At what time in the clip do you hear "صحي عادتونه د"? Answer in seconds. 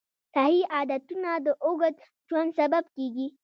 0.33-1.47